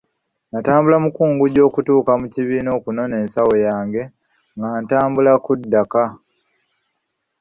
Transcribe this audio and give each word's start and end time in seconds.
Natambula 0.51 0.97
mukungujjo 1.03 1.61
okutuuka 1.69 2.11
mu 2.21 2.27
kibiina 2.33 2.69
okunona 2.77 3.15
ensawo 3.23 3.53
yange 3.67 4.01
nga 4.55 4.69
ntambula 4.81 5.31
kudda 5.45 5.81
ka. 5.91 6.05